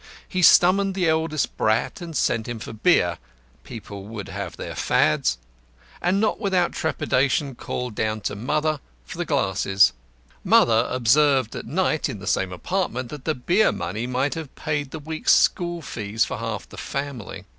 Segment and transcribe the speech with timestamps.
[0.27, 3.19] He summoned the eldest brat and sent him for beer
[3.63, 5.37] (people would have their Fads),
[6.01, 9.93] and not without trepidation called down to "Mother" for glasses.
[10.43, 14.89] "Mother" observed at night (in the same apartment) that the beer money might have paid
[14.89, 17.45] the week's school fees for half the family.